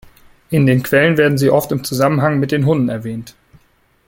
In 0.49 0.65
den 0.65 0.81
Quellen 0.81 1.15
werden 1.19 1.37
sie 1.37 1.51
oft 1.51 1.71
im 1.71 1.83
Zusammenhang 1.83 2.39
mit 2.39 2.51
den 2.51 2.65
Hunnen 2.65 2.89
erwähnt. 2.89 3.35